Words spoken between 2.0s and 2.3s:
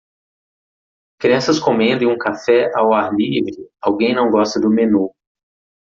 em um